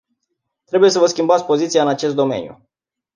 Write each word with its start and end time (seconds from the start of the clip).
Trebuie 0.65 0.89
să 0.89 0.99
vă 0.99 1.05
schimbați 1.05 1.45
poziția 1.45 1.81
în 1.81 1.87
acest 1.87 2.15
domeniu. 2.15 2.69